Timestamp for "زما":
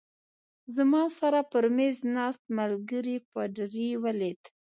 0.75-1.03